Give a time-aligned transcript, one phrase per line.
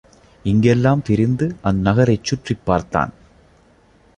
[0.45, 3.13] இங்கெல்லாம் திரிந்து அந் நகரைச் சுற்றிப் பார்த்தான்.